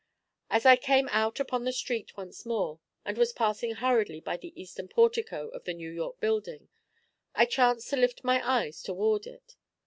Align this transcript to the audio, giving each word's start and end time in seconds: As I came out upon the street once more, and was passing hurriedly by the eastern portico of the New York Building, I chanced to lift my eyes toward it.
As 0.49 0.65
I 0.65 0.77
came 0.77 1.07
out 1.11 1.39
upon 1.39 1.63
the 1.63 1.71
street 1.71 2.17
once 2.17 2.43
more, 2.43 2.79
and 3.05 3.19
was 3.19 3.31
passing 3.33 3.75
hurriedly 3.75 4.19
by 4.19 4.35
the 4.35 4.51
eastern 4.59 4.87
portico 4.87 5.49
of 5.49 5.65
the 5.65 5.75
New 5.75 5.91
York 5.91 6.19
Building, 6.19 6.69
I 7.35 7.45
chanced 7.45 7.87
to 7.91 7.97
lift 7.97 8.23
my 8.23 8.41
eyes 8.43 8.81
toward 8.81 9.27
it. 9.27 9.55